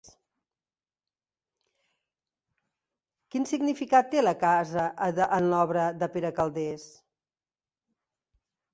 [3.35, 4.89] Quin significat té la casa
[5.29, 6.91] en l'obra de Pere Calders?